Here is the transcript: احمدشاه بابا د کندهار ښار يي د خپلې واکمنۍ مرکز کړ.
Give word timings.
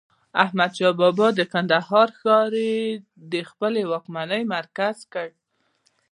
احمدشاه 0.43 0.93
بابا 0.99 1.27
د 1.35 1.41
کندهار 1.53 2.09
ښار 2.19 2.51
يي 2.67 2.81
د 3.31 3.35
خپلې 3.49 3.81
واکمنۍ 3.91 4.43
مرکز 4.55 4.97
کړ. 5.13 5.27